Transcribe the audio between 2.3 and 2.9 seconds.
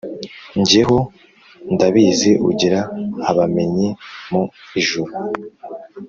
ugira